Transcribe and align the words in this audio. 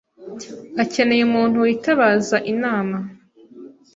Akeneye 0.83 1.21
umuntu 1.25 1.55
witabaza 1.65 2.37
inama. 2.53 2.97